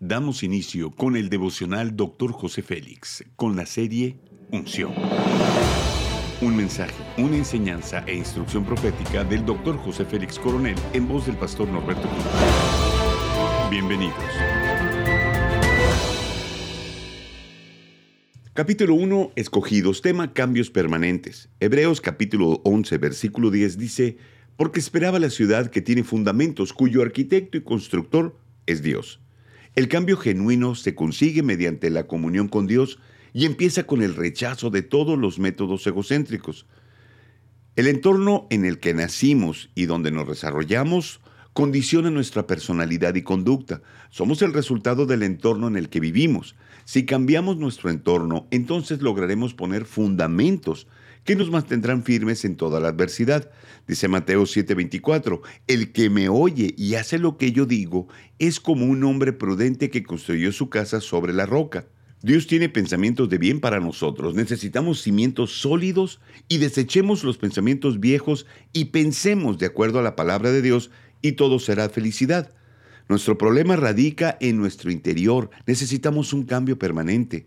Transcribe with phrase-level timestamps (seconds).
[0.00, 2.30] Damos inicio con el devocional Dr.
[2.30, 4.18] José Félix, con la serie
[4.52, 4.92] Unción.
[6.42, 9.78] Un mensaje, una enseñanza e instrucción profética del Dr.
[9.78, 12.24] José Félix Coronel en voz del pastor Norberto Cruz.
[13.70, 14.14] Bienvenidos.
[18.52, 21.48] Capítulo 1, escogidos, tema cambios permanentes.
[21.58, 24.18] Hebreos capítulo 11, versículo 10 dice,
[24.58, 29.20] porque esperaba la ciudad que tiene fundamentos, cuyo arquitecto y constructor es Dios.
[29.76, 32.98] El cambio genuino se consigue mediante la comunión con Dios
[33.34, 36.66] y empieza con el rechazo de todos los métodos egocéntricos.
[37.76, 41.20] El entorno en el que nacimos y donde nos desarrollamos
[41.52, 43.82] condiciona nuestra personalidad y conducta.
[44.08, 46.56] Somos el resultado del entorno en el que vivimos.
[46.86, 50.86] Si cambiamos nuestro entorno, entonces lograremos poner fundamentos
[51.26, 53.50] que nos mantendrán firmes en toda la adversidad.
[53.86, 58.08] Dice Mateo 7:24, el que me oye y hace lo que yo digo
[58.38, 61.86] es como un hombre prudente que construyó su casa sobre la roca.
[62.22, 64.34] Dios tiene pensamientos de bien para nosotros.
[64.34, 70.50] Necesitamos cimientos sólidos y desechemos los pensamientos viejos y pensemos de acuerdo a la palabra
[70.50, 70.90] de Dios
[71.22, 72.54] y todo será felicidad.
[73.08, 75.50] Nuestro problema radica en nuestro interior.
[75.66, 77.46] Necesitamos un cambio permanente.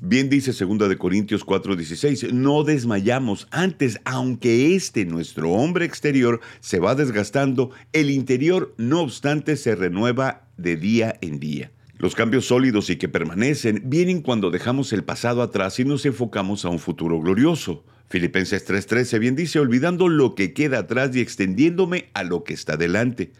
[0.00, 6.80] Bien dice 2 de Corintios 4:16, no desmayamos antes, aunque este nuestro hombre exterior se
[6.80, 11.70] va desgastando, el interior no obstante se renueva de día en día.
[11.96, 16.64] Los cambios sólidos y que permanecen vienen cuando dejamos el pasado atrás y nos enfocamos
[16.64, 17.84] a un futuro glorioso.
[18.08, 22.76] Filipenses 3:13 bien dice, olvidando lo que queda atrás y extendiéndome a lo que está
[22.76, 23.32] delante.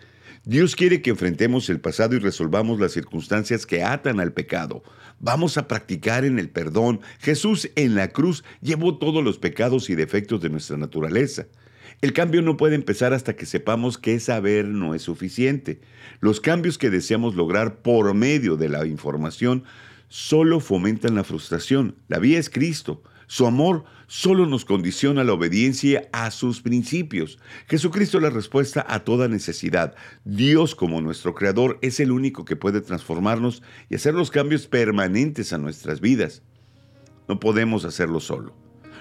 [0.46, 4.82] Dios quiere que enfrentemos el pasado y resolvamos las circunstancias que atan al pecado.
[5.18, 7.00] Vamos a practicar en el perdón.
[7.20, 11.46] Jesús en la cruz llevó todos los pecados y defectos de nuestra naturaleza.
[12.02, 15.80] El cambio no puede empezar hasta que sepamos que saber no es suficiente.
[16.20, 19.64] Los cambios que deseamos lograr por medio de la información
[20.08, 21.96] solo fomentan la frustración.
[22.08, 23.02] La vía es Cristo.
[23.26, 27.38] Su amor solo nos condiciona la obediencia a sus principios.
[27.66, 29.94] Jesucristo es la respuesta a toda necesidad.
[30.24, 35.52] Dios como nuestro Creador es el único que puede transformarnos y hacer los cambios permanentes
[35.52, 36.42] a nuestras vidas.
[37.28, 38.54] No podemos hacerlo solo.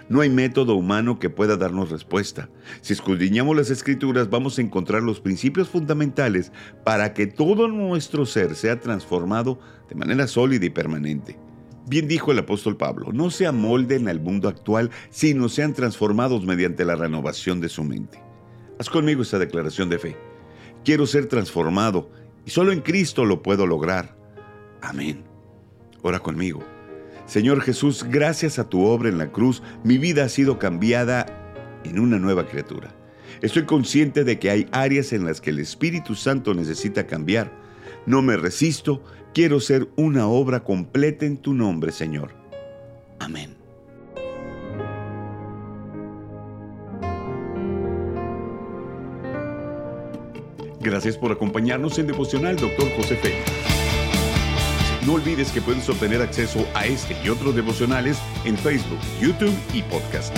[0.10, 2.50] No hay método humano que pueda darnos respuesta.
[2.82, 6.52] Si escudriñamos las escrituras vamos a encontrar los principios fundamentales
[6.84, 9.60] para que todo nuestro ser sea transformado
[9.90, 11.38] de manera sólida y permanente.
[11.86, 16.86] Bien dijo el apóstol Pablo, no se amolden al mundo actual, sino sean transformados mediante
[16.86, 18.22] la renovación de su mente.
[18.80, 20.18] Haz conmigo esta declaración de fe.
[20.86, 22.10] Quiero ser transformado
[22.46, 24.18] y solo en Cristo lo puedo lograr.
[24.82, 25.24] Amén.
[26.02, 26.64] Ora conmigo.
[27.26, 31.26] Señor Jesús, gracias a tu obra en la cruz, mi vida ha sido cambiada
[31.84, 32.94] en una nueva criatura.
[33.42, 37.52] Estoy consciente de que hay áreas en las que el Espíritu Santo necesita cambiar.
[38.06, 42.32] No me resisto, Quiero ser una obra completa en tu nombre, Señor.
[43.20, 43.56] Amén.
[50.80, 52.92] Gracias por acompañarnos en Devocional, Dr.
[52.96, 53.42] José Félix.
[55.06, 59.82] No olvides que puedes obtener acceso a este y otros devocionales en Facebook, YouTube y
[59.84, 60.36] podcast.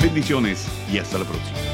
[0.00, 1.71] Bendiciones y hasta la próxima.